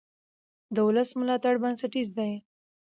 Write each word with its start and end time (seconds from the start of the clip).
د 0.75 0.77
ولس 0.87 1.09
ملاتړ 1.19 1.55
بنسټیز 1.63 2.07
دی 2.17 2.31